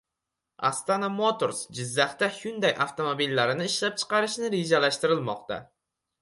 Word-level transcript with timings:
“Astana 0.69 1.09
Motors” 1.17 1.59
Jizzaxda 1.79 2.29
“Hyundai” 2.37 2.71
avtomobillarini 2.87 3.69
ishlab 3.73 4.01
chiqarishni 4.05 4.51
rejalashtirmoqda 4.57 5.61